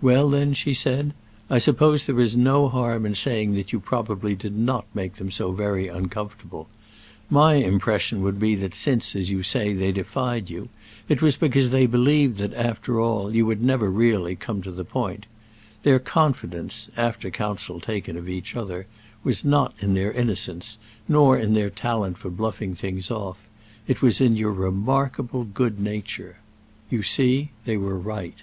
"Well 0.00 0.30
then," 0.30 0.54
she 0.54 0.72
said, 0.72 1.14
"I 1.50 1.58
suppose 1.58 2.06
there 2.06 2.20
is 2.20 2.36
no 2.36 2.68
harm 2.68 3.04
in 3.04 3.16
saying 3.16 3.54
that 3.54 3.72
you 3.72 3.80
probably 3.80 4.36
did 4.36 4.56
not 4.56 4.86
make 4.94 5.14
them 5.14 5.32
so 5.32 5.50
very 5.50 5.88
uncomfortable. 5.88 6.68
My 7.28 7.54
impression 7.54 8.22
would 8.22 8.38
be 8.38 8.54
that 8.54 8.72
since, 8.72 9.16
as 9.16 9.32
you 9.32 9.42
say, 9.42 9.72
they 9.72 9.90
defied 9.90 10.48
you, 10.48 10.68
it 11.08 11.20
was 11.20 11.36
because 11.36 11.70
they 11.70 11.88
believed 11.88 12.38
that, 12.38 12.54
after 12.54 13.00
all, 13.00 13.34
you 13.34 13.46
would 13.46 13.60
never 13.60 13.90
really 13.90 14.36
come 14.36 14.62
to 14.62 14.70
the 14.70 14.84
point. 14.84 15.26
Their 15.82 15.98
confidence, 15.98 16.88
after 16.96 17.28
counsel 17.28 17.80
taken 17.80 18.16
of 18.16 18.28
each 18.28 18.54
other, 18.54 18.86
was 19.24 19.44
not 19.44 19.74
in 19.80 19.94
their 19.94 20.12
innocence, 20.12 20.78
nor 21.08 21.36
in 21.36 21.54
their 21.54 21.68
talent 21.70 22.16
for 22.18 22.30
bluffing 22.30 22.76
things 22.76 23.10
off; 23.10 23.48
it 23.88 24.02
was 24.02 24.20
in 24.20 24.36
your 24.36 24.52
remarkable 24.52 25.42
good 25.42 25.80
nature! 25.80 26.36
You 26.90 27.02
see 27.02 27.50
they 27.64 27.76
were 27.76 27.98
right." 27.98 28.40